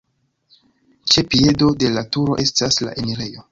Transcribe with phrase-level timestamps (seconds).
[1.11, 3.49] Ĉe piedo de la turo estas la enirejo.